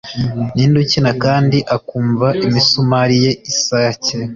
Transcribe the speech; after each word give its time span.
Ninde 0.53 0.75
ukina 0.83 1.11
kandi 1.23 1.57
akumva 1.75 2.27
imisumari 2.45 3.15
ye 3.23 3.31
isake 3.51 4.13